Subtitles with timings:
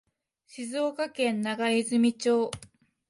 [0.47, 2.49] 静岡県長泉町